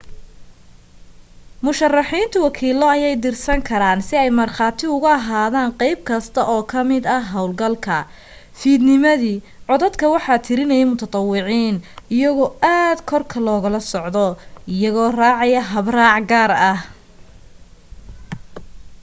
[1.65, 7.03] musharaxiintu wakiilo ayay dirsan karaan si ay markhaati ugu ahaadaan qayb kasta oo ka mid
[7.17, 7.97] ah hawlgalka
[8.59, 9.37] fiidnimadii
[9.67, 11.75] codadka waxa tiranaya mutadawiciin
[12.15, 14.25] iyagoo aad korka loogala socdo
[14.75, 16.79] iyagoo raacaya habraac gaar ah